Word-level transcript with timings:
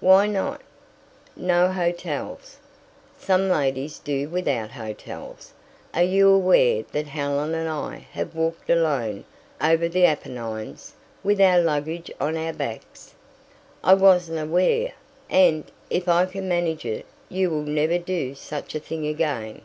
"Why 0.00 0.26
not?" 0.26 0.60
"No 1.36 1.70
hotels." 1.70 2.56
"Some 3.16 3.48
ladies 3.48 4.00
do 4.00 4.28
without 4.28 4.72
hotels. 4.72 5.52
Are 5.94 6.02
you 6.02 6.30
aware 6.30 6.82
that 6.90 7.06
Helen 7.06 7.54
and 7.54 7.68
I 7.68 8.04
have 8.10 8.34
walked 8.34 8.68
alone 8.68 9.22
over 9.60 9.88
the 9.88 10.04
Apennines, 10.04 10.94
with 11.22 11.40
our 11.40 11.60
luggage 11.60 12.10
on 12.20 12.36
our 12.36 12.52
backs?" 12.52 13.14
"I 13.84 13.94
wasn't 13.94 14.40
aware, 14.40 14.94
and, 15.30 15.62
if 15.90 16.08
I 16.08 16.26
can 16.26 16.48
manage 16.48 16.84
it, 16.84 17.06
you 17.28 17.48
will 17.48 17.62
never 17.62 17.98
do 17.98 18.34
such 18.34 18.74
a 18.74 18.80
thing 18.80 19.06
again." 19.06 19.62